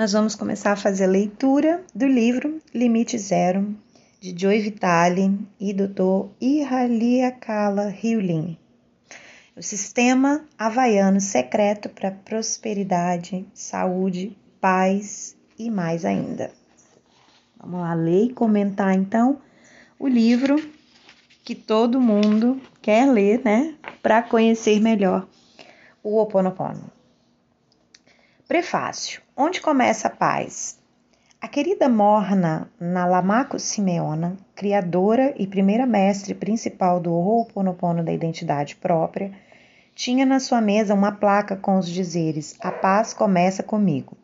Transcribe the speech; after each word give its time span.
nós 0.00 0.14
vamos 0.14 0.34
começar 0.34 0.72
a 0.72 0.76
fazer 0.76 1.04
a 1.04 1.08
leitura 1.08 1.84
do 1.94 2.06
livro 2.06 2.58
Limite 2.74 3.18
Zero, 3.18 3.76
de 4.18 4.34
Joy 4.34 4.58
Vitale 4.58 5.38
e 5.60 5.74
Dr. 5.74 6.30
Ihaliakala 6.40 7.88
Riulin. 7.88 8.56
O 9.54 9.62
sistema 9.62 10.42
havaiano 10.58 11.20
secreto 11.20 11.90
para 11.90 12.10
prosperidade, 12.10 13.46
saúde, 13.52 14.34
paz 14.58 15.36
e 15.58 15.70
mais 15.70 16.06
ainda. 16.06 16.50
Vamos 17.58 17.80
lá 17.80 17.92
ler 17.92 18.24
e 18.24 18.32
comentar 18.32 18.94
então 18.94 19.38
o 19.98 20.08
livro 20.08 20.56
que 21.44 21.54
todo 21.54 22.00
mundo 22.00 22.58
quer 22.80 23.04
ler, 23.06 23.42
né, 23.44 23.74
para 24.02 24.22
conhecer 24.22 24.80
melhor 24.80 25.28
o 26.02 26.16
Ho 26.16 26.22
Oponopono. 26.22 26.99
Prefácio. 28.50 29.22
Onde 29.36 29.60
começa 29.60 30.08
a 30.08 30.10
paz? 30.10 30.76
A 31.40 31.46
querida 31.46 31.88
Morna 31.88 32.68
Nalamaco 32.80 33.60
Simeona, 33.60 34.36
criadora 34.56 35.32
e 35.38 35.46
primeira 35.46 35.86
mestre 35.86 36.34
principal 36.34 36.98
do 36.98 37.12
Ho'oponopono 37.12 38.02
da 38.02 38.12
identidade 38.12 38.74
própria, 38.74 39.30
tinha 39.94 40.26
na 40.26 40.40
sua 40.40 40.60
mesa 40.60 40.94
uma 40.94 41.12
placa 41.12 41.54
com 41.54 41.78
os 41.78 41.88
dizeres: 41.88 42.56
A 42.60 42.72
paz 42.72 43.14
começa 43.14 43.62
comigo. 43.62 44.18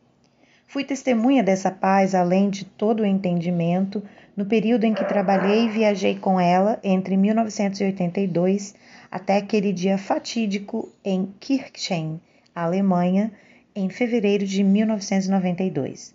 Fui 0.66 0.82
testemunha 0.82 1.44
dessa 1.44 1.70
paz 1.70 2.12
além 2.12 2.50
de 2.50 2.64
todo 2.64 3.04
o 3.04 3.06
entendimento 3.06 4.02
no 4.36 4.44
período 4.44 4.82
em 4.82 4.92
que 4.92 5.04
trabalhei 5.04 5.66
e 5.66 5.70
viajei 5.70 6.18
com 6.18 6.40
ela 6.40 6.80
entre 6.82 7.16
1982 7.16 8.74
até 9.08 9.36
aquele 9.36 9.72
dia 9.72 9.96
fatídico 9.96 10.92
em 11.04 11.32
Kirchheim, 11.38 12.20
Alemanha, 12.52 13.30
em 13.76 13.90
fevereiro 13.90 14.46
de 14.46 14.64
1992. 14.64 16.14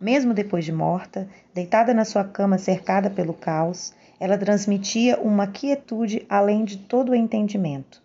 Mesmo 0.00 0.32
depois 0.32 0.64
de 0.64 0.72
morta, 0.72 1.28
deitada 1.54 1.92
na 1.92 2.06
sua 2.06 2.24
cama 2.24 2.56
cercada 2.56 3.10
pelo 3.10 3.34
caos, 3.34 3.94
ela 4.18 4.38
transmitia 4.38 5.20
uma 5.20 5.46
quietude 5.46 6.24
além 6.26 6.64
de 6.64 6.78
todo 6.78 7.12
o 7.12 7.14
entendimento. 7.14 8.02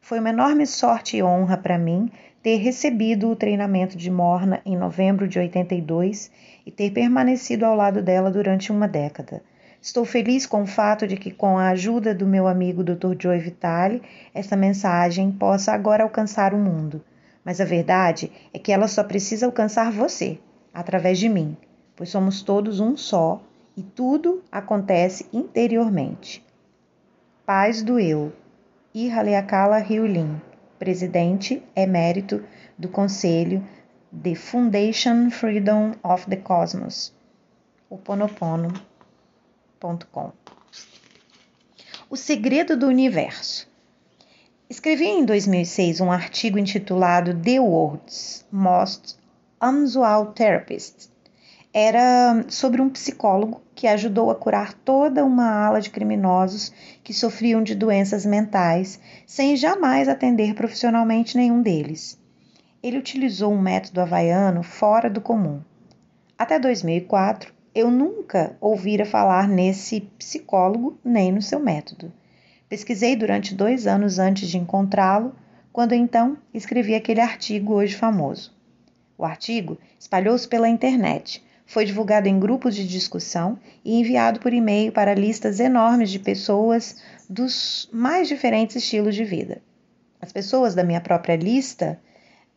Foi 0.00 0.20
uma 0.20 0.30
enorme 0.30 0.66
sorte 0.66 1.16
e 1.16 1.22
honra 1.22 1.56
para 1.56 1.76
mim 1.76 2.08
ter 2.40 2.58
recebido 2.58 3.28
o 3.28 3.34
treinamento 3.36 3.98
de 3.98 4.08
Morna 4.08 4.60
em 4.64 4.76
novembro 4.76 5.26
de 5.26 5.40
82 5.40 6.30
e 6.64 6.70
ter 6.70 6.92
permanecido 6.92 7.66
ao 7.66 7.74
lado 7.74 8.00
dela 8.00 8.30
durante 8.30 8.70
uma 8.70 8.86
década. 8.86 9.42
Estou 9.82 10.04
feliz 10.04 10.46
com 10.46 10.62
o 10.62 10.66
fato 10.66 11.08
de 11.08 11.16
que, 11.16 11.32
com 11.32 11.58
a 11.58 11.70
ajuda 11.70 12.14
do 12.14 12.26
meu 12.26 12.46
amigo 12.46 12.84
Dr. 12.84 13.14
Joe 13.18 13.38
Vitale, 13.38 14.00
essa 14.32 14.56
mensagem 14.56 15.32
possa 15.32 15.72
agora 15.72 16.04
alcançar 16.04 16.54
o 16.54 16.58
mundo. 16.58 17.02
Mas 17.48 17.62
a 17.62 17.64
verdade 17.64 18.30
é 18.52 18.58
que 18.58 18.70
ela 18.70 18.86
só 18.86 19.02
precisa 19.02 19.46
alcançar 19.46 19.90
você, 19.90 20.38
através 20.70 21.18
de 21.18 21.30
mim, 21.30 21.56
pois 21.96 22.10
somos 22.10 22.42
todos 22.42 22.78
um 22.78 22.94
só 22.94 23.40
e 23.74 23.82
tudo 23.82 24.44
acontece 24.52 25.26
interiormente. 25.32 26.44
Paz 27.46 27.82
do 27.82 27.98
Eu, 27.98 28.34
Ihaleakala 28.92 29.78
Riulin, 29.78 30.38
presidente 30.78 31.62
emérito 31.74 32.44
do 32.76 32.90
Conselho 32.90 33.66
The 34.22 34.34
Foundation 34.34 35.30
Freedom 35.30 35.92
of 36.02 36.26
the 36.28 36.36
Cosmos, 36.36 37.14
oponopono.com. 37.88 38.82
O 42.10 42.16
segredo 42.16 42.76
do 42.76 42.88
universo. 42.88 43.66
Escrevi 44.70 45.06
em 45.06 45.24
2006 45.24 45.98
um 46.02 46.12
artigo 46.12 46.58
intitulado 46.58 47.34
The 47.34 47.58
World's 47.58 48.44
Most 48.52 49.16
Unusual 49.62 50.26
Therapist. 50.34 51.08
Era 51.72 52.44
sobre 52.48 52.82
um 52.82 52.90
psicólogo 52.90 53.62
que 53.74 53.86
ajudou 53.86 54.30
a 54.30 54.34
curar 54.34 54.74
toda 54.74 55.24
uma 55.24 55.50
ala 55.50 55.80
de 55.80 55.88
criminosos 55.88 56.70
que 57.02 57.14
sofriam 57.14 57.62
de 57.62 57.74
doenças 57.74 58.26
mentais, 58.26 59.00
sem 59.26 59.56
jamais 59.56 60.06
atender 60.06 60.52
profissionalmente 60.52 61.34
nenhum 61.34 61.62
deles. 61.62 62.20
Ele 62.82 62.98
utilizou 62.98 63.54
um 63.54 63.62
método 63.62 64.02
havaiano 64.02 64.62
fora 64.62 65.08
do 65.08 65.22
comum. 65.22 65.62
Até 66.38 66.58
2004, 66.58 67.54
eu 67.74 67.90
nunca 67.90 68.54
ouvira 68.60 69.06
falar 69.06 69.48
nesse 69.48 70.02
psicólogo 70.18 70.98
nem 71.02 71.32
no 71.32 71.40
seu 71.40 71.58
método. 71.58 72.12
Pesquisei 72.68 73.16
durante 73.16 73.54
dois 73.54 73.86
anos 73.86 74.18
antes 74.18 74.46
de 74.48 74.58
encontrá-lo, 74.58 75.34
quando 75.72 75.94
então 75.94 76.36
escrevi 76.52 76.94
aquele 76.94 77.20
artigo 77.20 77.72
hoje 77.72 77.94
famoso. 77.94 78.52
O 79.16 79.24
artigo 79.24 79.78
espalhou-se 79.98 80.46
pela 80.46 80.68
internet, 80.68 81.42
foi 81.64 81.86
divulgado 81.86 82.28
em 82.28 82.38
grupos 82.38 82.74
de 82.74 82.86
discussão 82.86 83.58
e 83.84 83.98
enviado 83.98 84.40
por 84.40 84.52
e-mail 84.52 84.92
para 84.92 85.14
listas 85.14 85.60
enormes 85.60 86.10
de 86.10 86.18
pessoas 86.18 87.00
dos 87.28 87.88
mais 87.92 88.26
diferentes 88.28 88.76
estilos 88.76 89.14
de 89.14 89.24
vida. 89.24 89.62
As 90.20 90.30
pessoas 90.30 90.74
da 90.74 90.84
minha 90.84 91.00
própria 91.00 91.36
lista 91.36 91.98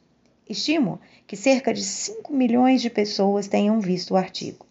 Estimo 0.48 1.00
que 1.26 1.36
cerca 1.36 1.72
de 1.72 1.82
5 1.82 2.32
milhões 2.32 2.82
de 2.82 2.90
pessoas 2.90 3.48
tenham 3.48 3.80
visto 3.80 4.12
o 4.12 4.16
artigo. 4.16 4.66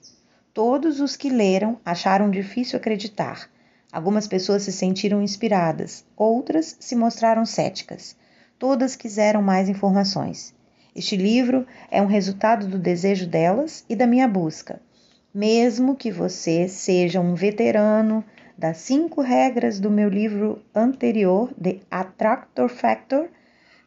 Todos 0.53 1.00
os 1.00 1.16
que 1.16 1.29
leram 1.29 1.79
acharam 1.85 2.29
difícil 2.29 2.77
acreditar. 2.77 3.50
Algumas 3.91 4.27
pessoas 4.27 4.63
se 4.63 4.71
sentiram 4.71 5.21
inspiradas, 5.21 6.06
outras 6.16 6.75
se 6.79 6.95
mostraram 6.95 7.45
céticas. 7.45 8.16
Todas 8.57 8.95
quiseram 8.95 9.41
mais 9.41 9.69
informações. 9.69 10.53
Este 10.95 11.16
livro 11.16 11.66
é 11.89 12.01
um 12.01 12.07
resultado 12.07 12.67
do 12.67 12.77
desejo 12.77 13.25
delas 13.25 13.85
e 13.88 13.95
da 13.95 14.06
minha 14.06 14.27
busca 14.27 14.81
mesmo 15.34 15.95
que 15.95 16.12
você 16.12 16.67
seja 16.67 17.19
um 17.19 17.35
veterano 17.35 18.23
das 18.57 18.78
cinco 18.78 19.22
regras 19.22 19.79
do 19.79 19.90
meu 19.90 20.09
livro 20.09 20.62
anterior, 20.75 21.53
The 21.62 21.78
Attractor 21.90 22.67
Factor, 22.67 23.29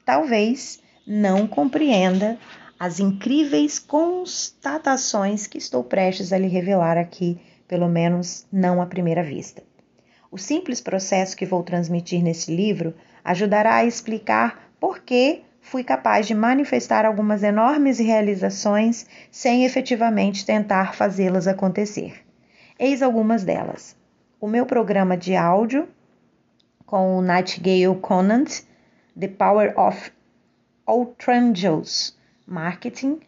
talvez 0.05 0.81
não 1.07 1.47
compreenda 1.47 2.39
as 2.79 2.99
incríveis 2.99 3.79
constatações 3.79 5.47
que 5.47 5.59
estou 5.59 5.85
prestes 5.85 6.33
a 6.33 6.39
lhe 6.39 6.49
revelar 6.49 6.97
aqui, 6.97 7.39
pelo 7.69 7.89
menos 7.89 8.47
não 8.51 8.81
à 8.81 8.87
primeira 8.87 9.23
vista. 9.23 9.63
O 10.31 10.39
simples 10.39 10.81
processo 10.81 11.37
que 11.37 11.45
vou 11.45 11.63
transmitir 11.63 12.23
nesse 12.23 12.55
livro 12.55 12.95
ajudará 13.23 13.77
a 13.77 13.85
explicar 13.85 14.73
por 14.81 15.01
que 15.01 15.43
fui 15.63 15.83
capaz 15.83 16.27
de 16.27 16.35
manifestar 16.35 17.07
algumas 17.07 17.43
enormes 17.43 17.99
realizações 17.99 19.07
sem 19.31 19.65
efetivamente 19.65 20.45
tentar 20.45 20.95
fazê-las 20.95 21.47
acontecer. 21.47 22.21
Eis 22.79 23.01
algumas 23.01 23.45
delas. 23.45 23.97
O 24.41 24.47
meu 24.47 24.67
programa 24.67 25.17
de 25.17 25.35
áudio 25.35 25.89
com 26.85 27.17
o 27.17 27.23
Nightingale 27.23 27.99
Conant, 28.03 28.65
The 29.19 29.29
Power 29.29 29.73
of 29.79 30.13
Outrangels 30.85 32.19
Marketing, 32.47 33.21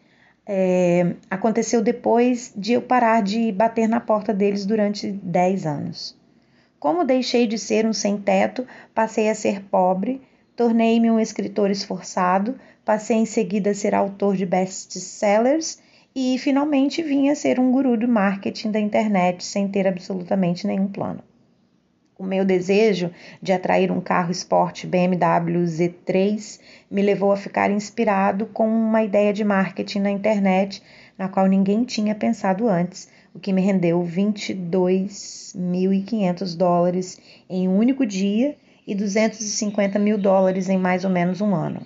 é, 0.45 1.15
aconteceu 1.31 1.81
depois 1.81 2.53
de 2.55 2.73
eu 2.73 2.81
parar 2.81 3.23
de 3.23 3.51
bater 3.51 3.87
na 3.87 3.99
porta 3.99 4.31
deles 4.31 4.67
durante 4.67 5.11
10 5.11 5.65
anos. 5.65 6.15
Como 6.79 7.03
deixei 7.03 7.47
de 7.47 7.57
ser 7.57 7.87
um 7.87 7.93
sem-teto, 7.93 8.67
passei 8.93 9.29
a 9.29 9.33
ser 9.33 9.63
pobre 9.63 10.21
Tornei-me 10.55 11.11
um 11.11 11.19
escritor 11.19 11.69
esforçado, 11.69 12.55
passei 12.85 13.17
em 13.17 13.25
seguida 13.25 13.71
a 13.71 13.75
ser 13.75 13.93
autor 13.93 14.37
de 14.37 14.45
best-sellers 14.45 15.79
e 16.15 16.37
finalmente 16.37 17.03
vim 17.03 17.27
a 17.27 17.35
ser 17.35 17.59
um 17.59 17.73
guru 17.73 17.97
do 17.97 18.07
marketing 18.07 18.71
da 18.71 18.79
internet 18.79 19.43
sem 19.43 19.67
ter 19.67 19.85
absolutamente 19.85 20.65
nenhum 20.65 20.87
plano. 20.87 21.21
O 22.17 22.23
meu 22.23 22.45
desejo 22.45 23.11
de 23.41 23.51
atrair 23.51 23.91
um 23.91 23.99
carro 23.99 24.31
esporte 24.31 24.87
BMW 24.87 25.65
Z3 25.65 26.61
me 26.89 27.01
levou 27.01 27.33
a 27.33 27.37
ficar 27.37 27.69
inspirado 27.69 28.45
com 28.45 28.65
uma 28.65 29.03
ideia 29.03 29.33
de 29.33 29.43
marketing 29.43 29.99
na 29.99 30.11
internet 30.11 30.81
na 31.17 31.27
qual 31.27 31.47
ninguém 31.47 31.83
tinha 31.83 32.15
pensado 32.15 32.69
antes, 32.69 33.09
o 33.33 33.39
que 33.39 33.51
me 33.51 33.61
rendeu 33.61 34.01
22.500 34.01 36.55
dólares 36.55 37.19
em 37.49 37.67
um 37.67 37.77
único 37.77 38.05
dia 38.05 38.55
e 38.85 38.93
250 38.93 39.97
mil 39.99 40.17
dólares 40.17 40.69
em 40.69 40.77
mais 40.77 41.03
ou 41.03 41.09
menos 41.09 41.41
um 41.41 41.55
ano. 41.55 41.85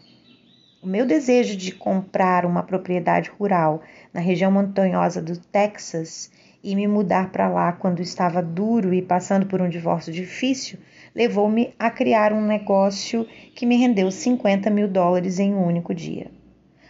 O 0.82 0.88
meu 0.88 1.06
desejo 1.06 1.58
de 1.58 1.72
comprar 1.72 2.46
uma 2.46 2.64
propriedade 2.64 3.30
rural 3.30 3.82
na 4.14 4.22
região 4.22 4.52
montanhosa 4.52 5.22
do 5.22 5.38
Texas 5.38 6.32
e 6.64 6.76
me 6.76 6.88
mudar 6.88 7.32
para 7.32 7.50
lá 7.50 7.72
quando 7.72 8.02
estava 8.02 8.42
duro 8.42 8.94
e 8.94 9.02
passando 9.02 9.46
por 9.46 9.62
um 9.62 9.70
divórcio 9.70 10.12
difícil 10.12 10.80
levou-me 11.16 11.74
a 11.78 11.90
criar 11.90 12.32
um 12.34 12.46
negócio 12.46 13.26
que 13.56 13.66
me 13.66 13.76
rendeu 13.76 14.10
50 14.12 14.70
mil 14.70 14.88
dólares 14.88 15.40
em 15.40 15.54
um 15.54 15.66
único 15.66 15.94
dia. 15.94 16.32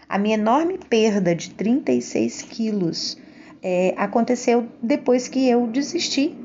A 0.07 0.17
minha 0.17 0.35
enorme 0.35 0.77
perda 0.77 1.35
de 1.35 1.51
36 1.51 2.41
quilos 2.43 3.17
é, 3.61 3.93
aconteceu 3.97 4.67
depois 4.81 5.27
que 5.27 5.47
eu 5.47 5.67
desisti 5.67 6.35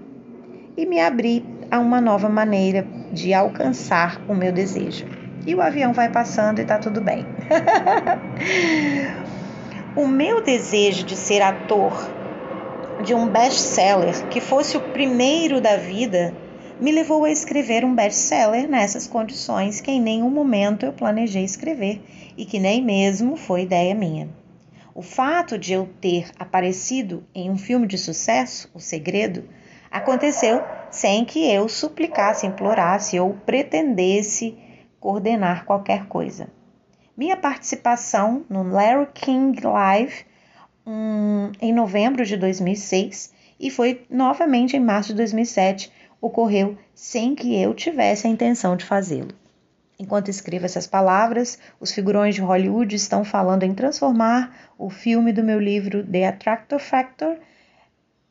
e 0.77 0.87
me 0.87 1.01
abri 1.01 1.45
a 1.75 1.79
uma 1.81 2.01
nova 2.01 2.29
maneira 2.29 2.87
de 3.13 3.35
alcançar 3.35 4.23
o 4.29 4.35
meu 4.35 4.53
desejo. 4.53 5.05
E 5.45 5.57
o 5.57 5.61
avião 5.61 5.93
vai 5.93 6.09
passando 6.09 6.61
e 6.61 6.65
tá 6.65 6.79
tudo 6.79 7.01
bem. 7.01 7.27
o 9.97 10.07
meu 10.07 10.45
desejo 10.45 11.03
de 11.03 11.17
ser 11.17 11.43
ator 11.43 12.09
de 13.03 13.13
um 13.13 13.27
best-seller 13.27 14.29
que 14.29 14.41
fosse 14.41 14.77
o 14.77 14.81
primeiro 14.81 15.61
da 15.61 15.77
vida 15.77 16.33
me 16.81 16.93
levou 16.93 17.25
a 17.25 17.31
escrever 17.33 17.85
um 17.85 17.93
best-seller 17.93 18.69
nessas 18.69 19.09
condições 19.09 19.81
que 19.81 19.91
em 19.91 20.01
nenhum 20.01 20.31
momento 20.31 20.87
eu 20.87 20.93
planejei 20.93 21.43
escrever 21.43 22.01
e 22.39 22.45
que 22.45 22.61
nem 22.61 22.85
mesmo 22.85 23.37
foi 23.37 23.63
ideia 23.63 23.97
minha. 23.97 24.29
O 24.95 25.03
fato 25.03 25.59
de 25.59 25.73
eu 25.73 25.89
ter 26.01 26.31
aparecido 26.39 27.25
em 27.35 27.51
um 27.51 27.59
filme 27.59 27.89
de 27.89 27.99
sucesso, 27.99 28.71
O 28.73 28.79
Segredo, 28.79 29.49
aconteceu 29.91 30.63
sem 30.95 31.25
que 31.25 31.45
eu 31.51 31.69
suplicasse, 31.69 32.47
implorasse 32.47 33.19
ou 33.19 33.35
pretendesse 33.45 34.57
coordenar 35.01 35.65
qualquer 35.65 36.07
coisa. 36.07 36.49
Minha 37.17 37.37
participação 37.37 38.45
no 38.49 38.63
Larry 38.63 39.09
King 39.13 39.61
Live 39.61 40.25
um, 40.87 41.51
em 41.61 41.73
novembro 41.73 42.25
de 42.25 42.37
2006 42.37 43.33
e 43.59 43.71
foi 43.71 44.07
novamente 44.09 44.77
em 44.77 44.81
março 44.81 45.09
de 45.09 45.17
2007 45.17 45.93
ocorreu 46.21 46.79
sem 46.95 47.35
que 47.35 47.61
eu 47.61 47.75
tivesse 47.75 48.29
a 48.29 48.31
intenção 48.31 48.77
de 48.77 48.85
fazê-lo. 48.85 49.35
Enquanto 49.99 50.29
escrevo 50.29 50.65
essas 50.65 50.87
palavras, 50.87 51.59
os 51.81 51.93
figurões 51.93 52.37
de 52.37 52.41
Hollywood 52.41 52.95
estão 52.95 53.25
falando 53.25 53.65
em 53.65 53.75
transformar 53.75 54.73
o 54.79 54.89
filme 54.89 55.33
do 55.33 55.43
meu 55.43 55.59
livro 55.59 56.07
The 56.07 56.29
Attractor 56.29 56.79
Factor 56.79 57.37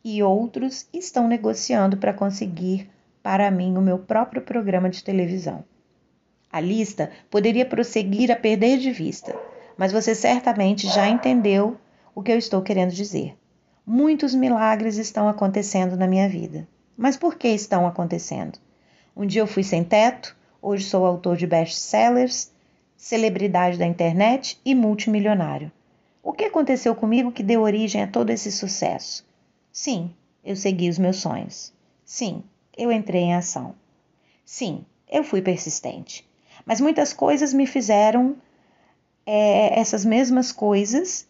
e 0.03 0.21
outros 0.21 0.87
estão 0.93 1.27
negociando 1.27 1.97
para 1.97 2.13
conseguir 2.13 2.89
para 3.21 3.49
mim 3.49 3.77
o 3.77 3.81
meu 3.81 3.97
próprio 3.97 4.41
programa 4.41 4.89
de 4.89 5.03
televisão. 5.03 5.63
A 6.51 6.59
lista 6.59 7.11
poderia 7.31 7.65
prosseguir 7.65 8.31
a 8.31 8.35
perder 8.35 8.77
de 8.77 8.91
vista, 8.91 9.35
mas 9.77 9.91
você 9.91 10.13
certamente 10.13 10.87
já 10.87 11.07
entendeu 11.07 11.77
o 12.13 12.21
que 12.21 12.31
eu 12.31 12.37
estou 12.37 12.61
querendo 12.61 12.91
dizer. 12.91 13.35
Muitos 13.85 14.35
milagres 14.35 14.97
estão 14.97 15.27
acontecendo 15.27 15.97
na 15.97 16.07
minha 16.07 16.29
vida. 16.29 16.67
Mas 16.95 17.17
por 17.17 17.35
que 17.35 17.47
estão 17.47 17.87
acontecendo? 17.87 18.59
Um 19.15 19.25
dia 19.25 19.41
eu 19.41 19.47
fui 19.47 19.63
sem 19.63 19.83
teto, 19.83 20.35
hoje 20.61 20.85
sou 20.85 21.05
autor 21.05 21.37
de 21.37 21.47
best-sellers, 21.47 22.51
celebridade 22.95 23.77
da 23.77 23.85
internet 23.85 24.59
e 24.63 24.75
multimilionário. 24.75 25.71
O 26.21 26.31
que 26.31 26.45
aconteceu 26.45 26.93
comigo 26.93 27.31
que 27.31 27.43
deu 27.43 27.61
origem 27.61 28.03
a 28.03 28.07
todo 28.07 28.29
esse 28.29 28.51
sucesso? 28.51 29.25
Sim, 29.75 30.13
eu 30.43 30.55
segui 30.55 30.87
os 30.87 30.99
meus 30.99 31.15
sonhos. 31.17 31.73
Sim, 32.05 32.43
eu 32.77 32.91
entrei 32.91 33.23
em 33.23 33.33
ação. 33.33 33.73
Sim, 34.45 34.85
eu 35.09 35.23
fui 35.23 35.41
persistente. 35.41 36.29
Mas 36.63 36.79
muitas 36.79 37.11
coisas 37.11 37.55
me 37.55 37.65
fizeram 37.65 38.35
é, 39.25 39.79
essas 39.79 40.05
mesmas 40.05 40.51
coisas 40.51 41.27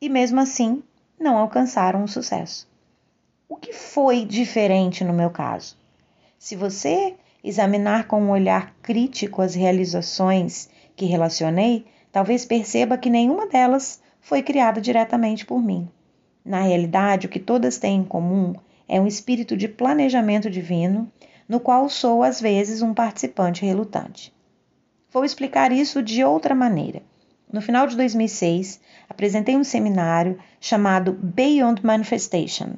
e 0.00 0.08
mesmo 0.08 0.40
assim 0.40 0.82
não 1.20 1.36
alcançaram 1.36 2.02
o 2.04 2.08
sucesso. 2.08 2.66
O 3.46 3.54
que 3.54 3.74
foi 3.74 4.24
diferente 4.24 5.04
no 5.04 5.12
meu 5.12 5.28
caso? 5.28 5.76
Se 6.38 6.56
você 6.56 7.16
examinar 7.44 8.06
com 8.08 8.18
um 8.22 8.30
olhar 8.30 8.74
crítico 8.80 9.42
as 9.42 9.54
realizações 9.54 10.70
que 10.96 11.04
relacionei, 11.04 11.84
talvez 12.10 12.46
perceba 12.46 12.96
que 12.96 13.10
nenhuma 13.10 13.46
delas 13.46 14.00
foi 14.22 14.42
criada 14.42 14.80
diretamente 14.80 15.44
por 15.44 15.62
mim. 15.62 15.86
Na 16.46 16.60
realidade, 16.60 17.26
o 17.26 17.28
que 17.28 17.40
todas 17.40 17.76
têm 17.76 17.98
em 17.98 18.04
comum 18.04 18.54
é 18.88 19.00
um 19.00 19.06
espírito 19.08 19.56
de 19.56 19.66
planejamento 19.66 20.48
divino, 20.48 21.10
no 21.48 21.58
qual 21.58 21.88
sou 21.88 22.22
às 22.22 22.40
vezes 22.40 22.82
um 22.82 22.94
participante 22.94 23.66
relutante. 23.66 24.32
Vou 25.10 25.24
explicar 25.24 25.72
isso 25.72 26.00
de 26.00 26.22
outra 26.22 26.54
maneira. 26.54 27.02
No 27.52 27.60
final 27.60 27.88
de 27.88 27.96
2006, 27.96 28.80
apresentei 29.08 29.56
um 29.56 29.64
seminário 29.64 30.38
chamado 30.60 31.14
Beyond 31.14 31.84
Manifestation, 31.84 32.74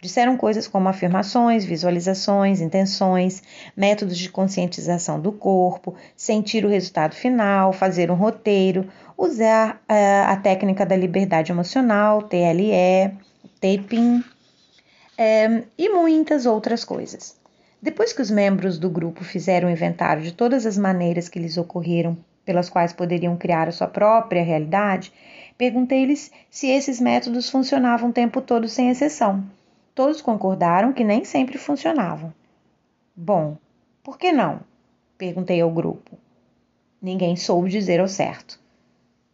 Disseram 0.00 0.36
coisas 0.36 0.68
como 0.68 0.88
afirmações, 0.88 1.64
visualizações, 1.64 2.60
intenções, 2.60 3.42
métodos 3.76 4.16
de 4.16 4.28
conscientização 4.28 5.20
do 5.20 5.32
corpo, 5.32 5.96
sentir 6.16 6.64
o 6.64 6.68
resultado 6.68 7.16
final, 7.16 7.72
fazer 7.72 8.12
um 8.12 8.16
roteiro, 8.16 8.88
usar 9.18 9.82
uh, 9.88 10.30
a 10.30 10.36
técnica 10.36 10.86
da 10.86 10.96
liberdade 10.96 11.50
emocional, 11.50 12.22
TLE, 12.22 13.12
taping 13.60 14.22
um, 15.18 15.62
e 15.76 15.88
muitas 15.88 16.46
outras 16.46 16.84
coisas. 16.84 17.41
Depois 17.82 18.12
que 18.12 18.22
os 18.22 18.30
membros 18.30 18.78
do 18.78 18.88
grupo 18.88 19.24
fizeram 19.24 19.68
um 19.68 19.72
inventário 19.72 20.22
de 20.22 20.32
todas 20.32 20.64
as 20.64 20.78
maneiras 20.78 21.28
que 21.28 21.40
lhes 21.40 21.58
ocorreram 21.58 22.16
pelas 22.44 22.70
quais 22.70 22.92
poderiam 22.92 23.36
criar 23.36 23.68
a 23.68 23.72
sua 23.72 23.88
própria 23.88 24.44
realidade, 24.44 25.12
perguntei-lhes 25.58 26.30
se 26.48 26.68
esses 26.68 27.00
métodos 27.00 27.50
funcionavam 27.50 28.10
o 28.10 28.12
tempo 28.12 28.40
todo 28.40 28.68
sem 28.68 28.88
exceção 28.88 29.44
Todos 29.94 30.22
concordaram 30.22 30.92
que 30.92 31.04
nem 31.04 31.22
sempre 31.22 31.58
funcionavam. 31.58 32.32
Bom, 33.14 33.58
por 34.02 34.16
que 34.16 34.32
não? 34.32 34.60
Perguntei 35.18 35.60
ao 35.60 35.70
grupo. 35.70 36.16
Ninguém 37.00 37.36
soube 37.36 37.68
dizer 37.68 38.00
ao 38.00 38.08
certo. 38.08 38.58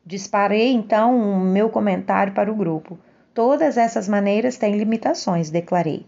Disparei 0.05 0.73
então 0.73 1.17
o 1.17 1.39
meu 1.39 1.71
comentário 1.71 2.33
para 2.33 2.51
o 2.51 2.57
grupo. 2.57 2.99
Todas 3.33 3.77
essas 3.77 4.09
maneiras 4.09 4.57
têm 4.57 4.77
limitações, 4.77 5.49
declarei. 5.49 6.05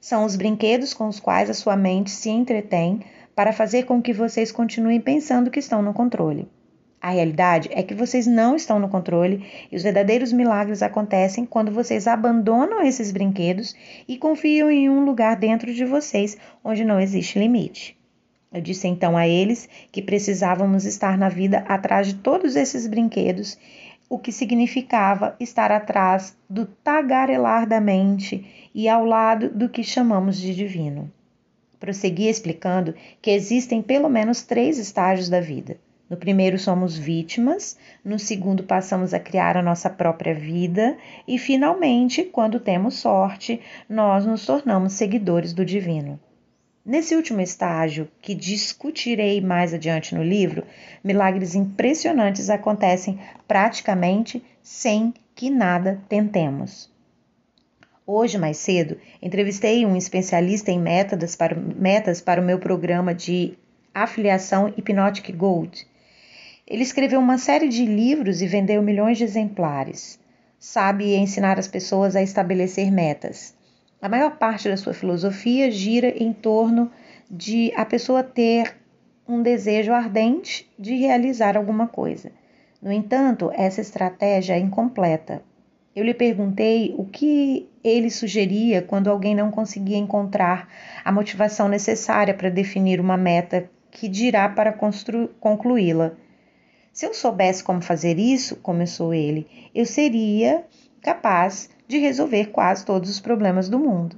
São 0.00 0.24
os 0.24 0.34
brinquedos 0.34 0.94
com 0.94 1.08
os 1.08 1.20
quais 1.20 1.50
a 1.50 1.54
sua 1.54 1.76
mente 1.76 2.10
se 2.10 2.30
entretém 2.30 3.00
para 3.34 3.52
fazer 3.52 3.84
com 3.84 4.00
que 4.00 4.14
vocês 4.14 4.50
continuem 4.50 4.98
pensando 4.98 5.50
que 5.50 5.58
estão 5.58 5.82
no 5.82 5.92
controle. 5.92 6.48
A 7.02 7.10
realidade 7.10 7.68
é 7.70 7.82
que 7.82 7.94
vocês 7.94 8.26
não 8.26 8.56
estão 8.56 8.78
no 8.78 8.88
controle 8.88 9.44
e 9.70 9.76
os 9.76 9.82
verdadeiros 9.82 10.32
milagres 10.32 10.82
acontecem 10.82 11.44
quando 11.44 11.70
vocês 11.70 12.06
abandonam 12.06 12.82
esses 12.82 13.12
brinquedos 13.12 13.74
e 14.08 14.16
confiam 14.16 14.70
em 14.70 14.88
um 14.88 15.04
lugar 15.04 15.36
dentro 15.36 15.72
de 15.72 15.84
vocês 15.84 16.36
onde 16.64 16.82
não 16.82 16.98
existe 16.98 17.38
limite. 17.38 17.94
Eu 18.52 18.60
disse 18.60 18.88
então 18.88 19.16
a 19.16 19.28
eles 19.28 19.68
que 19.92 20.02
precisávamos 20.02 20.84
estar 20.84 21.16
na 21.16 21.28
vida 21.28 21.58
atrás 21.68 22.08
de 22.08 22.14
todos 22.14 22.56
esses 22.56 22.86
brinquedos, 22.86 23.56
o 24.10 24.18
que 24.18 24.30
significava 24.30 25.34
estar 25.40 25.72
atrás 25.72 26.36
do 26.48 26.66
tagarelar 26.66 27.66
da 27.66 27.80
mente 27.80 28.70
e 28.74 28.86
ao 28.86 29.06
lado 29.06 29.48
do 29.48 29.70
que 29.70 29.82
chamamos 29.82 30.36
de 30.36 30.54
divino. 30.54 31.10
Prossegui 31.78 32.28
explicando 32.28 32.94
que 33.22 33.30
existem 33.30 33.80
pelo 33.80 34.10
menos 34.10 34.42
três 34.42 34.76
estágios 34.76 35.30
da 35.30 35.40
vida 35.40 35.78
no 36.10 36.16
primeiro, 36.16 36.58
somos 36.58 36.98
vítimas, 36.98 37.78
no 38.04 38.18
segundo, 38.18 38.64
passamos 38.64 39.14
a 39.14 39.20
criar 39.20 39.56
a 39.56 39.62
nossa 39.62 39.88
própria 39.88 40.34
vida, 40.34 40.98
e 41.26 41.38
finalmente, 41.38 42.24
quando 42.24 42.58
temos 42.58 42.94
sorte, 42.94 43.60
nós 43.88 44.26
nos 44.26 44.44
tornamos 44.44 44.94
seguidores 44.94 45.52
do 45.52 45.64
divino. 45.64 46.18
Nesse 46.84 47.14
último 47.14 47.42
estágio, 47.42 48.08
que 48.22 48.34
discutirei 48.34 49.40
mais 49.40 49.74
adiante 49.74 50.14
no 50.14 50.22
livro, 50.22 50.64
milagres 51.04 51.54
impressionantes 51.54 52.48
acontecem 52.48 53.20
praticamente 53.46 54.42
sem 54.62 55.12
que 55.34 55.50
nada 55.50 56.00
tentemos. 56.08 56.90
Hoje, 58.06 58.38
mais 58.38 58.56
cedo, 58.56 58.96
entrevistei 59.20 59.84
um 59.84 59.94
especialista 59.94 60.70
em 60.70 60.80
metas 60.80 61.36
para, 61.36 61.54
metas 61.54 62.20
para 62.20 62.40
o 62.40 62.44
meu 62.44 62.58
programa 62.58 63.14
de 63.14 63.56
afiliação 63.94 64.66
Hypnotic 64.66 65.30
Gold. 65.36 65.86
Ele 66.66 66.82
escreveu 66.82 67.20
uma 67.20 67.36
série 67.36 67.68
de 67.68 67.84
livros 67.84 68.40
e 68.40 68.46
vendeu 68.46 68.82
milhões 68.82 69.18
de 69.18 69.24
exemplares. 69.24 70.18
Sabe 70.58 71.14
ensinar 71.14 71.58
as 71.58 71.68
pessoas 71.68 72.16
a 72.16 72.22
estabelecer 72.22 72.90
metas. 72.90 73.54
A 74.02 74.08
maior 74.08 74.36
parte 74.38 74.68
da 74.68 74.76
sua 74.76 74.94
filosofia 74.94 75.70
gira 75.70 76.08
em 76.08 76.32
torno 76.32 76.90
de 77.30 77.72
a 77.76 77.84
pessoa 77.84 78.22
ter 78.22 78.76
um 79.28 79.42
desejo 79.42 79.92
ardente 79.92 80.70
de 80.78 80.96
realizar 80.96 81.56
alguma 81.56 81.86
coisa. 81.86 82.32
No 82.82 82.90
entanto, 82.90 83.50
essa 83.54 83.80
estratégia 83.80 84.54
é 84.54 84.58
incompleta. 84.58 85.42
Eu 85.94 86.02
lhe 86.02 86.14
perguntei 86.14 86.94
o 86.96 87.04
que 87.04 87.68
ele 87.84 88.10
sugeria 88.10 88.80
quando 88.80 89.10
alguém 89.10 89.34
não 89.34 89.50
conseguia 89.50 89.98
encontrar 89.98 90.68
a 91.04 91.12
motivação 91.12 91.68
necessária 91.68 92.32
para 92.32 92.48
definir 92.48 93.00
uma 93.00 93.16
meta 93.16 93.68
que 93.90 94.08
dirá 94.08 94.48
para 94.48 94.72
concluí-la. 95.40 96.12
Se 96.92 97.06
eu 97.06 97.12
soubesse 97.12 97.62
como 97.62 97.82
fazer 97.82 98.18
isso, 98.18 98.56
começou 98.56 99.12
ele, 99.12 99.46
eu 99.74 99.84
seria 99.84 100.64
capaz 101.02 101.68
de 101.90 101.98
resolver 101.98 102.46
quase 102.46 102.86
todos 102.86 103.10
os 103.10 103.18
problemas 103.18 103.68
do 103.68 103.78
mundo. 103.78 104.16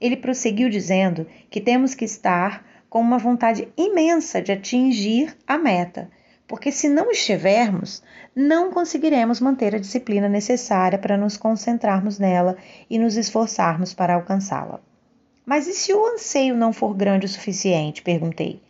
Ele 0.00 0.16
prosseguiu 0.16 0.70
dizendo 0.70 1.26
que 1.50 1.60
temos 1.60 1.94
que 1.94 2.06
estar 2.06 2.64
com 2.88 2.98
uma 3.00 3.18
vontade 3.18 3.68
imensa 3.76 4.40
de 4.40 4.52
atingir 4.52 5.36
a 5.46 5.58
meta, 5.58 6.10
porque 6.46 6.72
se 6.72 6.88
não 6.88 7.10
estivermos, 7.10 8.02
não 8.34 8.72
conseguiremos 8.72 9.38
manter 9.38 9.74
a 9.74 9.78
disciplina 9.78 10.30
necessária 10.30 10.98
para 10.98 11.18
nos 11.18 11.36
concentrarmos 11.36 12.18
nela 12.18 12.56
e 12.88 12.98
nos 12.98 13.16
esforçarmos 13.16 13.92
para 13.92 14.14
alcançá-la. 14.14 14.80
Mas 15.44 15.66
e 15.66 15.74
se 15.74 15.92
o 15.92 16.06
anseio 16.06 16.56
não 16.56 16.72
for 16.72 16.94
grande 16.94 17.26
o 17.26 17.28
suficiente? 17.28 18.00
perguntei. 18.00 18.62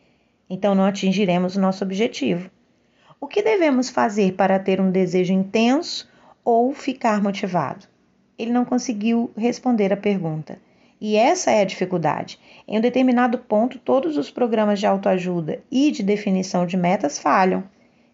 Então 0.51 0.75
não 0.75 0.85
atingiremos 0.85 1.55
o 1.55 1.61
nosso 1.61 1.85
objetivo. 1.85 2.51
O 3.21 3.29
que 3.29 3.43
devemos 3.43 3.89
fazer 3.89 4.33
para 4.33 4.59
ter 4.59 4.81
um 4.81 4.91
desejo 4.91 5.33
intenso 5.33 6.09
ou 6.45 6.73
ficar 6.73 7.23
motivado? 7.23 7.87
Ele 8.39 8.53
não 8.53 8.65
conseguiu 8.65 9.31
responder 9.37 9.93
a 9.93 9.97
pergunta. 9.97 10.59
E 11.01 11.17
essa 11.17 11.51
é 11.51 11.61
a 11.61 11.65
dificuldade. 11.65 12.39
Em 12.67 12.79
um 12.79 12.81
determinado 12.81 13.39
ponto, 13.39 13.79
todos 13.79 14.17
os 14.17 14.31
programas 14.31 14.79
de 14.79 14.87
autoajuda 14.87 15.63
e 15.71 15.91
de 15.91 16.03
definição 16.03 16.67
de 16.67 16.77
metas 16.77 17.19
falham. 17.19 17.65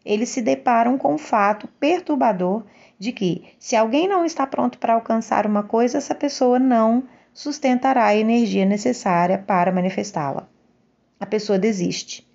Eles 0.04 0.28
se 0.28 0.42
deparam 0.42 0.98
com 0.98 1.14
o 1.14 1.18
fato 1.18 1.66
perturbador 1.80 2.64
de 2.98 3.10
que, 3.10 3.44
se 3.58 3.74
alguém 3.74 4.06
não 4.06 4.24
está 4.24 4.46
pronto 4.46 4.78
para 4.78 4.94
alcançar 4.94 5.46
uma 5.46 5.62
coisa, 5.62 5.98
essa 5.98 6.14
pessoa 6.14 6.58
não 6.58 7.04
sustentará 7.32 8.04
a 8.04 8.16
energia 8.16 8.64
necessária 8.64 9.38
para 9.38 9.72
manifestá-la. 9.72 10.48
A 11.18 11.26
pessoa 11.26 11.58
desiste. 11.58 12.26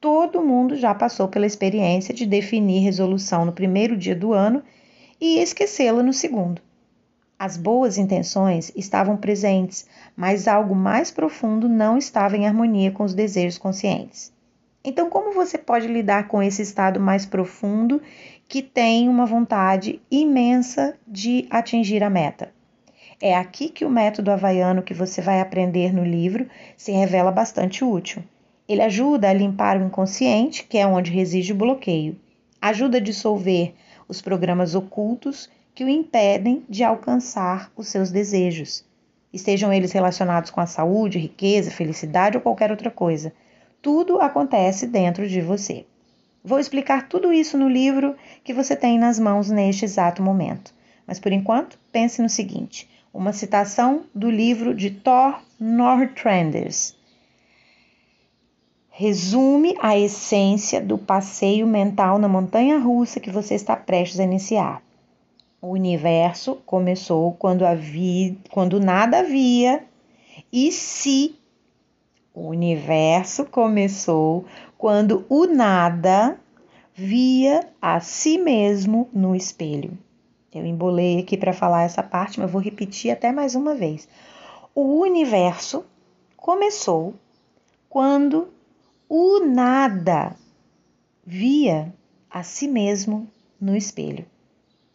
Todo 0.00 0.42
mundo 0.42 0.76
já 0.76 0.94
passou 0.94 1.28
pela 1.28 1.46
experiência 1.46 2.14
de 2.14 2.24
definir 2.24 2.80
resolução 2.80 3.44
no 3.44 3.52
primeiro 3.52 3.96
dia 3.96 4.14
do 4.14 4.32
ano 4.32 4.62
e 5.20 5.38
esquecê-la 5.40 6.02
no 6.02 6.12
segundo. 6.12 6.62
As 7.40 7.56
boas 7.56 7.96
intenções 7.96 8.70
estavam 8.76 9.16
presentes, 9.16 9.86
mas 10.14 10.46
algo 10.46 10.74
mais 10.74 11.10
profundo 11.10 11.70
não 11.70 11.96
estava 11.96 12.36
em 12.36 12.46
harmonia 12.46 12.90
com 12.90 13.02
os 13.02 13.14
desejos 13.14 13.56
conscientes. 13.56 14.30
Então, 14.84 15.08
como 15.08 15.32
você 15.32 15.56
pode 15.56 15.86
lidar 15.86 16.28
com 16.28 16.42
esse 16.42 16.60
estado 16.60 17.00
mais 17.00 17.24
profundo 17.24 18.02
que 18.46 18.60
tem 18.60 19.08
uma 19.08 19.24
vontade 19.24 20.02
imensa 20.10 20.94
de 21.08 21.46
atingir 21.48 22.04
a 22.04 22.10
meta? 22.10 22.52
É 23.18 23.34
aqui 23.34 23.70
que 23.70 23.86
o 23.86 23.90
método 23.90 24.30
havaiano 24.30 24.82
que 24.82 24.92
você 24.92 25.22
vai 25.22 25.40
aprender 25.40 25.94
no 25.94 26.04
livro 26.04 26.46
se 26.76 26.92
revela 26.92 27.32
bastante 27.32 27.82
útil. 27.82 28.22
Ele 28.68 28.82
ajuda 28.82 29.30
a 29.30 29.32
limpar 29.32 29.78
o 29.78 29.86
inconsciente, 29.86 30.64
que 30.64 30.76
é 30.76 30.86
onde 30.86 31.10
reside 31.10 31.54
o 31.54 31.56
bloqueio, 31.56 32.20
ajuda 32.60 32.98
a 32.98 33.00
dissolver 33.00 33.72
os 34.06 34.20
programas 34.20 34.74
ocultos 34.74 35.48
que 35.80 35.84
o 35.84 35.88
impedem 35.88 36.62
de 36.68 36.84
alcançar 36.84 37.72
os 37.74 37.88
seus 37.88 38.10
desejos, 38.10 38.84
estejam 39.32 39.72
eles 39.72 39.92
relacionados 39.92 40.50
com 40.50 40.60
a 40.60 40.66
saúde, 40.66 41.18
riqueza, 41.18 41.70
felicidade 41.70 42.36
ou 42.36 42.42
qualquer 42.42 42.70
outra 42.70 42.90
coisa. 42.90 43.32
Tudo 43.80 44.20
acontece 44.20 44.86
dentro 44.86 45.26
de 45.26 45.40
você. 45.40 45.86
Vou 46.44 46.60
explicar 46.60 47.08
tudo 47.08 47.32
isso 47.32 47.56
no 47.56 47.66
livro 47.66 48.14
que 48.44 48.52
você 48.52 48.76
tem 48.76 48.98
nas 48.98 49.18
mãos 49.18 49.48
neste 49.48 49.86
exato 49.86 50.22
momento. 50.22 50.74
Mas 51.06 51.18
por 51.18 51.32
enquanto, 51.32 51.78
pense 51.90 52.20
no 52.20 52.28
seguinte: 52.28 52.86
uma 53.10 53.32
citação 53.32 54.02
do 54.14 54.30
livro 54.30 54.74
de 54.74 54.90
Thor 54.90 55.40
Nortranders. 55.58 56.94
Resume 58.90 59.74
a 59.80 59.96
essência 59.96 60.78
do 60.78 60.98
passeio 60.98 61.66
mental 61.66 62.18
na 62.18 62.28
montanha 62.28 62.78
russa 62.78 63.18
que 63.18 63.30
você 63.30 63.54
está 63.54 63.74
prestes 63.74 64.20
a 64.20 64.24
iniciar. 64.24 64.82
O 65.62 65.68
universo 65.68 66.56
começou 66.64 67.32
quando, 67.34 67.66
havia, 67.66 68.34
quando 68.50 68.80
nada 68.80 69.18
havia, 69.18 69.84
e 70.50 70.72
se 70.72 71.36
o 72.32 72.48
universo 72.48 73.44
começou 73.44 74.46
quando 74.78 75.26
o 75.28 75.46
nada 75.46 76.38
via 76.94 77.68
a 77.80 78.00
si 78.00 78.38
mesmo 78.38 79.08
no 79.12 79.36
espelho. 79.36 79.98
Eu 80.52 80.64
embolei 80.64 81.20
aqui 81.20 81.36
para 81.36 81.52
falar 81.52 81.82
essa 81.82 82.02
parte, 82.02 82.40
mas 82.40 82.50
vou 82.50 82.60
repetir 82.60 83.10
até 83.10 83.30
mais 83.30 83.54
uma 83.54 83.74
vez. 83.74 84.08
O 84.74 85.00
universo 85.00 85.84
começou 86.36 87.14
quando 87.88 88.48
o 89.08 89.40
nada 89.40 90.34
via 91.24 91.92
a 92.30 92.42
si 92.42 92.66
mesmo 92.66 93.28
no 93.60 93.76
espelho. 93.76 94.24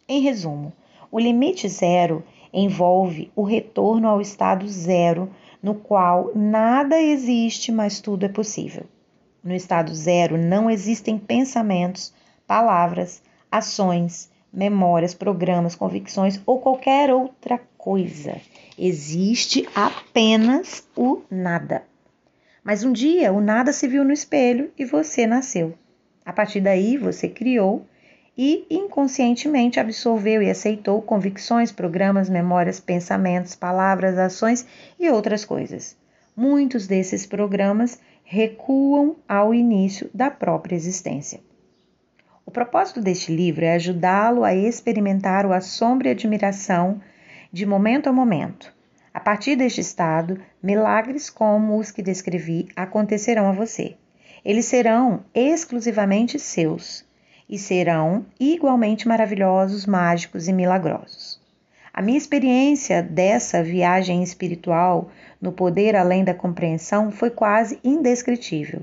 Em 0.08 0.20
resumo, 0.20 0.72
o 1.10 1.18
limite 1.18 1.68
zero 1.68 2.22
envolve 2.52 3.30
o 3.34 3.42
retorno 3.42 4.06
ao 4.06 4.20
estado 4.20 4.68
zero, 4.68 5.28
no 5.60 5.74
qual 5.74 6.30
nada 6.32 7.00
existe, 7.02 7.72
mas 7.72 8.00
tudo 8.00 8.24
é 8.24 8.28
possível. 8.28 8.84
No 9.42 9.52
estado 9.52 9.92
zero 9.92 10.38
não 10.38 10.70
existem 10.70 11.18
pensamentos, 11.18 12.14
palavras, 12.46 13.20
ações, 13.50 14.30
memórias, 14.52 15.12
programas, 15.12 15.74
convicções 15.74 16.40
ou 16.46 16.60
qualquer 16.60 17.12
outra 17.12 17.60
coisa. 17.76 18.40
Existe 18.78 19.68
apenas 19.74 20.86
o 20.96 21.22
nada. 21.28 21.82
Mas 22.62 22.84
um 22.84 22.92
dia 22.92 23.32
o 23.32 23.40
nada 23.40 23.72
se 23.72 23.88
viu 23.88 24.04
no 24.04 24.12
espelho 24.12 24.70
e 24.78 24.84
você 24.84 25.26
nasceu. 25.26 25.74
A 26.24 26.32
partir 26.32 26.60
daí 26.60 26.96
você 26.96 27.28
criou 27.28 27.84
e 28.36 28.66
inconscientemente 28.68 29.80
absorveu 29.80 30.42
e 30.42 30.50
aceitou 30.50 31.00
convicções, 31.00 31.72
programas, 31.72 32.28
memórias, 32.28 32.78
pensamentos, 32.78 33.54
palavras, 33.54 34.18
ações 34.18 34.66
e 35.00 35.08
outras 35.08 35.44
coisas. 35.44 35.96
Muitos 36.36 36.86
desses 36.86 37.24
programas 37.24 37.98
recuam 38.22 39.16
ao 39.26 39.54
início 39.54 40.10
da 40.12 40.30
própria 40.30 40.76
existência. 40.76 41.40
O 42.44 42.50
propósito 42.50 43.00
deste 43.00 43.34
livro 43.34 43.64
é 43.64 43.74
ajudá-lo 43.74 44.44
a 44.44 44.54
experimentar 44.54 45.46
o 45.46 45.52
assombro 45.52 46.06
e 46.06 46.10
admiração 46.10 47.00
de 47.50 47.64
momento 47.64 48.08
a 48.08 48.12
momento. 48.12 48.74
A 49.14 49.20
partir 49.20 49.56
deste 49.56 49.80
estado, 49.80 50.38
milagres 50.62 51.30
como 51.30 51.78
os 51.78 51.90
que 51.90 52.02
descrevi 52.02 52.68
acontecerão 52.76 53.48
a 53.48 53.52
você. 53.52 53.96
Eles 54.44 54.66
serão 54.66 55.24
exclusivamente 55.34 56.38
seus 56.38 57.05
e 57.48 57.58
serão 57.58 58.26
igualmente 58.38 59.06
maravilhosos, 59.06 59.86
mágicos 59.86 60.48
e 60.48 60.52
milagrosos. 60.52 61.40
A 61.92 62.02
minha 62.02 62.18
experiência 62.18 63.02
dessa 63.02 63.62
viagem 63.62 64.22
espiritual 64.22 65.10
no 65.40 65.52
poder 65.52 65.96
além 65.96 66.24
da 66.24 66.34
compreensão 66.34 67.10
foi 67.10 67.30
quase 67.30 67.78
indescritível. 67.82 68.82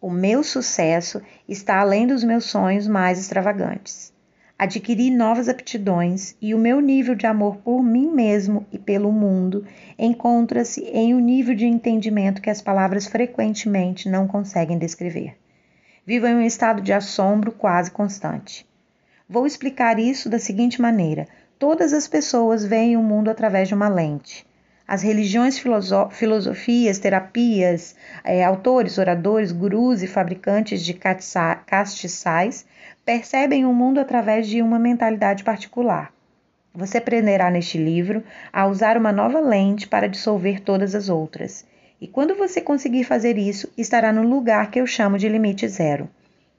O 0.00 0.10
meu 0.10 0.42
sucesso 0.42 1.20
está 1.46 1.80
além 1.80 2.06
dos 2.06 2.24
meus 2.24 2.46
sonhos 2.46 2.88
mais 2.88 3.18
extravagantes. 3.18 4.10
Adquiri 4.58 5.10
novas 5.10 5.48
aptidões 5.48 6.34
e 6.40 6.54
o 6.54 6.58
meu 6.58 6.80
nível 6.80 7.14
de 7.14 7.26
amor 7.26 7.56
por 7.58 7.82
mim 7.82 8.10
mesmo 8.10 8.66
e 8.72 8.78
pelo 8.78 9.10
mundo 9.12 9.66
encontra-se 9.98 10.82
em 10.82 11.14
um 11.14 11.18
nível 11.18 11.54
de 11.54 11.66
entendimento 11.66 12.40
que 12.40 12.50
as 12.50 12.62
palavras 12.62 13.06
frequentemente 13.06 14.08
não 14.08 14.26
conseguem 14.26 14.78
descrever. 14.78 15.36
Vivo 16.06 16.26
em 16.26 16.34
um 16.34 16.42
estado 16.42 16.80
de 16.80 16.92
assombro 16.92 17.52
quase 17.52 17.90
constante. 17.90 18.66
Vou 19.28 19.46
explicar 19.46 19.98
isso 19.98 20.28
da 20.28 20.38
seguinte 20.38 20.80
maneira: 20.80 21.28
todas 21.58 21.92
as 21.92 22.08
pessoas 22.08 22.64
veem 22.64 22.96
o 22.96 23.02
mundo 23.02 23.30
através 23.30 23.68
de 23.68 23.74
uma 23.74 23.88
lente. 23.88 24.46
As 24.88 25.02
religiões, 25.02 25.56
filosofias, 26.10 26.98
terapias, 26.98 27.94
é, 28.24 28.42
autores, 28.42 28.98
oradores, 28.98 29.52
gurus 29.52 30.02
e 30.02 30.08
fabricantes 30.08 30.82
de 30.82 30.94
castiçais 30.94 32.66
percebem 33.04 33.64
o 33.64 33.72
mundo 33.72 34.00
através 34.00 34.48
de 34.48 34.60
uma 34.60 34.80
mentalidade 34.80 35.44
particular. 35.44 36.12
Você 36.74 36.98
aprenderá 36.98 37.50
neste 37.50 37.78
livro 37.78 38.24
a 38.52 38.66
usar 38.66 38.96
uma 38.96 39.12
nova 39.12 39.38
lente 39.38 39.86
para 39.86 40.08
dissolver 40.08 40.60
todas 40.60 40.94
as 40.94 41.08
outras. 41.08 41.64
E 42.00 42.08
quando 42.08 42.34
você 42.34 42.60
conseguir 42.60 43.04
fazer 43.04 43.36
isso, 43.36 43.68
estará 43.76 44.12
no 44.12 44.22
lugar 44.22 44.70
que 44.70 44.80
eu 44.80 44.86
chamo 44.86 45.18
de 45.18 45.28
limite 45.28 45.68
zero. 45.68 46.08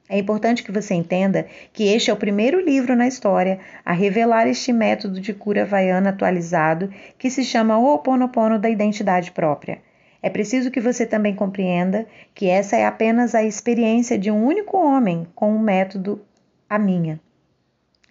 É 0.07 0.19
importante 0.19 0.61
que 0.61 0.71
você 0.71 0.93
entenda 0.93 1.47
que 1.71 1.87
este 1.87 2.11
é 2.11 2.13
o 2.13 2.17
primeiro 2.17 2.59
livro 2.59 2.95
na 2.95 3.07
história 3.07 3.59
a 3.83 3.93
revelar 3.93 4.45
este 4.45 4.73
método 4.73 5.21
de 5.21 5.33
cura 5.33 5.63
havaiana 5.63 6.09
atualizado 6.09 6.93
que 7.17 7.29
se 7.29 7.43
chama 7.43 7.77
O 7.77 7.93
Oponopono 7.93 8.59
da 8.59 8.69
identidade 8.69 9.31
própria. 9.31 9.79
É 10.21 10.29
preciso 10.29 10.69
que 10.69 10.81
você 10.81 11.05
também 11.05 11.33
compreenda 11.33 12.05
que 12.35 12.47
essa 12.47 12.75
é 12.75 12.85
apenas 12.85 13.33
a 13.33 13.43
experiência 13.43 14.17
de 14.19 14.29
um 14.29 14.45
único 14.45 14.77
homem 14.77 15.25
com 15.33 15.53
o 15.53 15.55
um 15.55 15.59
método 15.59 16.21
a 16.69 16.77
minha. 16.77 17.19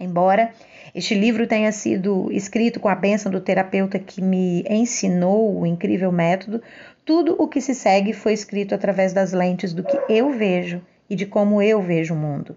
Embora 0.01 0.51
este 0.95 1.15
livro 1.15 1.47
tenha 1.47 1.71
sido 1.71 2.33
escrito 2.33 2.81
com 2.81 2.89
a 2.89 2.95
bênção 2.95 3.31
do 3.31 3.41
terapeuta 3.41 3.99
que 3.99 4.23
me 4.23 4.65
ensinou 4.69 5.61
o 5.61 5.67
incrível 5.67 6.11
método, 6.11 6.63
Tudo 7.05 7.35
o 7.39 7.49
que 7.49 7.61
se 7.61 7.75
segue 7.75 8.13
foi 8.13 8.33
escrito 8.33 8.75
através 8.75 9.13
das 9.13 9.33
lentes 9.33 9.73
do 9.73 9.83
que 9.83 9.99
eu 10.09 10.31
vejo 10.31 10.81
e 11.09 11.17
de 11.17 11.27
como 11.27 11.61
eu 11.61 11.83
vejo 11.83 12.15
o 12.15 12.17
mundo. 12.17 12.57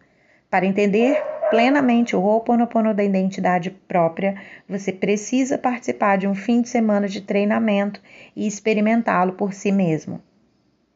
Para 0.50 0.66
entender 0.66 1.20
plenamente 1.50 2.16
o 2.16 2.22
Ho'oponopono 2.22 2.94
da 2.94 3.04
identidade 3.04 3.72
própria, 3.88 4.36
você 4.70 4.92
precisa 4.92 5.58
participar 5.58 6.18
de 6.18 6.28
um 6.28 6.36
fim 6.36 6.62
de 6.62 6.70
semana 6.70 7.08
de 7.08 7.22
treinamento 7.22 8.02
e 8.36 8.46
experimentá-lo 8.46 9.34
por 9.34 9.54
si 9.54 9.72
mesmo. 9.72 10.22